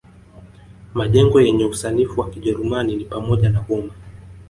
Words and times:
Majengo 0.93 1.41
yenye 1.41 1.65
usanifu 1.65 2.21
wa 2.21 2.29
Kijerumani 2.29 2.95
ni 2.95 3.05
pamoja 3.05 3.49
na 3.49 3.61
boma 3.61 3.91